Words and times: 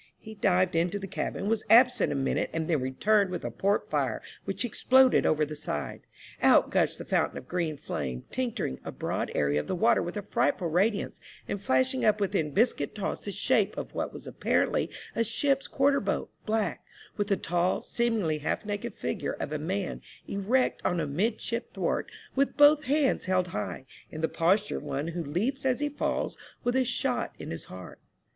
He 0.17 0.33
dived 0.33 0.75
into 0.75 0.97
the 0.97 1.05
cabin, 1.05 1.47
was 1.47 1.63
absent 1.69 2.11
a 2.11 2.15
minute, 2.15 2.49
and 2.53 2.67
then 2.67 2.81
returned 2.81 3.29
with 3.29 3.45
a 3.45 3.51
port 3.51 3.87
fire, 3.87 4.19
which 4.45 4.63
he 4.63 4.67
exploded 4.67 5.27
over 5.27 5.45
the 5.45 5.55
side. 5.55 6.01
Out 6.41 6.71
gushed 6.71 6.97
the 6.97 7.05
fountain 7.05 7.37
of 7.37 7.47
green 7.47 7.77
fiame, 7.77 8.23
tinc 8.31 8.55
turing 8.55 8.79
a 8.83 8.91
broad 8.91 9.31
area 9.35 9.59
of 9.59 9.67
the 9.67 9.75
water 9.75 10.01
with 10.01 10.17
a 10.17 10.23
frightful 10.23 10.69
radiance, 10.69 11.19
and 11.47 11.61
flashing 11.61 12.03
up 12.03 12.19
within 12.19 12.49
biscuit 12.49 12.95
toss 12.95 13.25
the 13.25 13.31
shape 13.31 13.77
of 13.77 13.93
what 13.93 14.11
was 14.11 14.25
apparently 14.25 14.89
a 15.15 15.23
ship's 15.23 15.67
quarter 15.67 15.99
boat, 15.99 16.31
black, 16.47 16.83
with 17.15 17.27
the 17.27 17.37
tall, 17.37 17.83
seemingly 17.83 18.39
half 18.39 18.65
naked 18.65 18.95
figure 18.95 19.33
of 19.33 19.51
a 19.53 19.59
man 19.59 20.01
erect 20.27 20.83
on 20.83 20.99
a 20.99 21.05
midship 21.05 21.73
thwart, 21.75 22.09
with 22.33 22.57
both 22.57 22.85
hands 22.85 23.25
held 23.25 23.49
high, 23.49 23.85
in 24.09 24.21
the 24.21 24.27
posture 24.27 24.77
of 24.77 24.83
one 24.83 25.09
who 25.09 25.23
leaps 25.23 25.63
as 25.63 25.79
he 25.79 25.89
falls 25.89 26.35
v^ith 26.65 26.73
a 26.73 26.83
shot 26.83 27.35
in 27.37 27.51
his 27.51 27.65
heart. 27.65 27.99